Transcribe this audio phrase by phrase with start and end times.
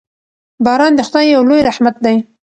[0.65, 2.15] باران د خدای یو لوی رحمت دی.